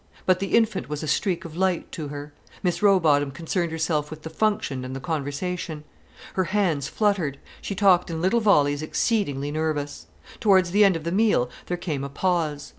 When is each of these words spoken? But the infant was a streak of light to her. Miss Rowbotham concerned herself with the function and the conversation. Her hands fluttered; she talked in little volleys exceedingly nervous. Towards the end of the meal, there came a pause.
But 0.25 0.39
the 0.39 0.55
infant 0.55 0.89
was 0.89 1.03
a 1.03 1.07
streak 1.07 1.45
of 1.45 1.55
light 1.55 1.91
to 1.91 2.07
her. 2.07 2.33
Miss 2.63 2.81
Rowbotham 2.81 3.29
concerned 3.35 3.71
herself 3.71 4.09
with 4.09 4.23
the 4.23 4.31
function 4.31 4.83
and 4.83 4.95
the 4.95 4.99
conversation. 4.99 5.83
Her 6.33 6.45
hands 6.45 6.87
fluttered; 6.87 7.37
she 7.61 7.75
talked 7.75 8.09
in 8.09 8.19
little 8.19 8.39
volleys 8.41 8.81
exceedingly 8.81 9.51
nervous. 9.51 10.07
Towards 10.39 10.71
the 10.71 10.83
end 10.83 10.95
of 10.95 11.03
the 11.03 11.11
meal, 11.11 11.51
there 11.67 11.77
came 11.77 12.03
a 12.03 12.09
pause. 12.09 12.69